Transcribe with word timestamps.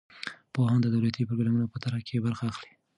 پوهان 0.53 0.79
د 0.81 0.87
دولتي 0.95 1.27
پروګرامونو 1.29 1.71
په 1.73 1.77
طرحه 1.83 2.01
کې 2.07 2.23
برخه 2.27 2.43
اخلي. 2.51 2.71